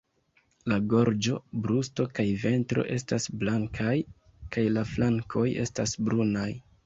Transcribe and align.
La 0.71 0.77
gorĝo, 0.93 1.35
brusto 1.65 2.05
kaj 2.19 2.25
ventro 2.45 2.85
estas 2.95 3.29
blankaj, 3.43 3.93
kaj 4.57 4.63
la 4.79 4.87
flankoj 4.95 5.47
estas 5.67 5.95
brunaj. 6.09 6.49